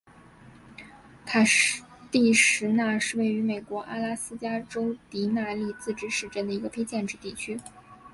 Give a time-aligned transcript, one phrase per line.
[1.27, 1.45] 坎
[2.09, 7.59] 蒂什纳是位于美国阿拉斯加州迪纳利自治市镇的一个非建制地区。